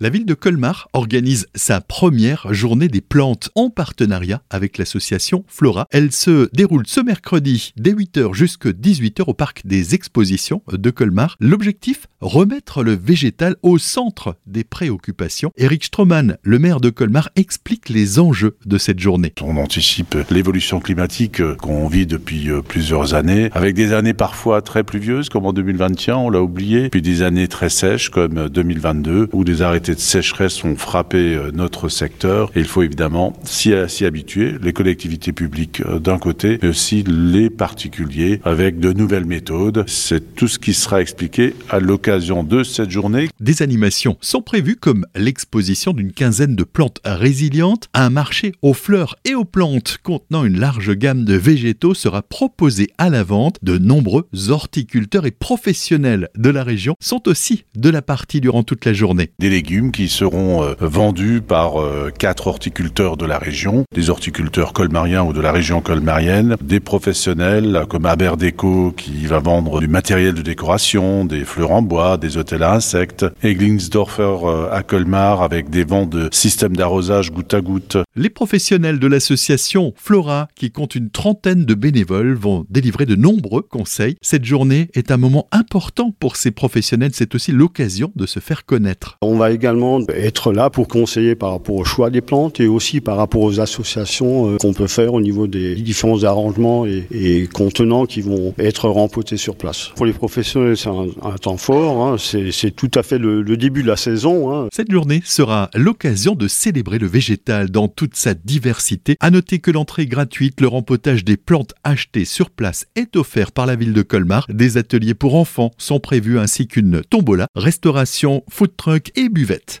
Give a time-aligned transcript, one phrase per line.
[0.00, 5.88] La ville de Colmar organise sa première journée des plantes en partenariat avec l'association Flora.
[5.90, 11.34] Elle se déroule ce mercredi dès 8h jusqu'à 18h au parc des expositions de Colmar.
[11.40, 15.52] L'objectif Remettre le végétal au centre des préoccupations.
[15.56, 19.32] Eric Stroman, le maire de Colmar, explique les enjeux de cette journée.
[19.40, 24.82] On anticipe l'évolution climatique qu'on vit depuis euh, plusieurs années, avec des années parfois très
[24.82, 29.44] pluvieuses comme en 2021, on l'a oublié, puis des années très sèches comme 2022, où
[29.44, 32.50] des arrêtés de sécheresse ont frappé euh, notre secteur.
[32.56, 33.72] Et il faut évidemment s'y
[34.04, 39.84] habituer, les collectivités publiques euh, d'un côté, mais aussi les particuliers avec de nouvelles méthodes.
[39.86, 43.28] C'est tout ce qui sera expliqué à l'occasion de cette journée.
[43.38, 47.88] Des animations sont prévues comme l'exposition d'une quinzaine de plantes résilientes.
[47.92, 52.88] Un marché aux fleurs et aux plantes contenant une large gamme de végétaux sera proposé
[52.96, 53.58] à la vente.
[53.62, 58.86] De nombreux horticulteurs et professionnels de la région sont aussi de la partie durant toute
[58.86, 59.30] la journée.
[59.38, 64.72] Des légumes qui seront euh, vendus par euh, quatre horticulteurs de la région, des horticulteurs
[64.72, 69.88] colmariens ou de la région colmarienne, des professionnels comme Aber Déco qui va vendre du
[69.88, 75.42] matériel de décoration, des fleurs en bois, des hôtels à insectes, Eglingsdorfer euh, à Colmar
[75.42, 77.96] avec des ventes de systèmes d'arrosage goutte à goutte.
[78.14, 83.62] Les professionnels de l'association Flora, qui compte une trentaine de bénévoles, vont délivrer de nombreux
[83.62, 84.16] conseils.
[84.22, 88.64] Cette journée est un moment important pour ces professionnels, c'est aussi l'occasion de se faire
[88.64, 89.18] connaître.
[89.20, 93.00] On va également être là pour conseiller par rapport au choix des plantes et aussi
[93.00, 98.06] par rapport aux associations euh, qu'on peut faire au niveau des différents arrangements et, contenants
[98.06, 99.90] qui vont être rempotés sur place.
[99.96, 102.16] Pour les professionnels, c'est un, temps fort, hein.
[102.18, 104.54] c'est tout à fait le, début de la saison.
[104.54, 104.68] Hein.
[104.72, 109.16] Cette journée sera l'occasion de célébrer le végétal dans toute sa diversité.
[109.20, 113.66] À noter que l'entrée gratuite, le rempotage des plantes achetées sur place est offert par
[113.66, 114.46] la ville de Colmar.
[114.48, 119.76] Des ateliers pour enfants sont prévus ainsi qu'une tombola, restauration, food truck et buvette.